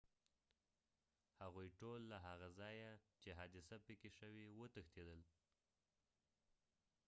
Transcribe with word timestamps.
هغوی 1.41 1.67
ټول 1.79 1.99
له 2.11 2.17
هغه 2.27 2.47
ځایه 2.59 2.91
چې 3.21 3.29
حادثه 3.39 3.77
پکې 3.85 4.09
شوي 4.19 4.43
وه 4.47 4.57
وتښتیدل 4.59 5.21